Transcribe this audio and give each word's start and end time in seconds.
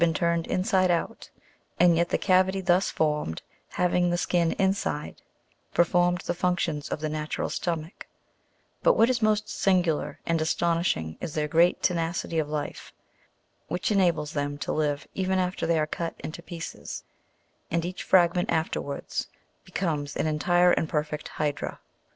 been 0.01 0.13
turned 0.15 0.47
inside 0.47 0.89
out, 0.89 1.29
and 1.79 1.95
yet 1.95 2.09
the 2.09 2.17
cavity 2.17 2.59
thus 2.59 2.89
formed, 2.89 3.43
having 3.69 4.09
the 4.09 4.17
skin 4.17 4.53
inside, 4.53 5.21
performed 5.75 6.21
the 6.21 6.33
functions 6.33 6.89
of 6.89 7.01
the 7.01 7.07
natural 7.07 7.51
stomach; 7.51 8.07
but 8.81 8.93
what 8.93 9.11
is 9.11 9.21
most 9.21 9.47
singular 9.47 10.19
and 10.25 10.41
as 10.41 10.49
C 10.49 10.57
tonishing 10.57 11.17
is 11.21 11.35
their 11.35 11.47
great 11.47 11.83
tenacity 11.83 12.39
of 12.39 12.49
life, 12.49 12.91
which 13.67 13.91
enables 13.91 14.33
them 14.33 14.57
to 14.65 14.71
live 14.73 15.07
even 15.13 15.37
after 15.37 15.67
they 15.67 15.77
are 15.77 15.85
cut 15.85 16.15
into 16.23 16.41
pieces, 16.41 17.03
and 17.69 17.85
each 17.85 18.01
fragment 18.01 18.49
afterwards 18.49 19.27
be 19.63 19.71
comes 19.71 20.15
an 20.15 20.25
entire 20.25 20.71
and 20.71 20.89
per 20.89 21.03
fect 21.03 21.27
hydra. 21.37 21.79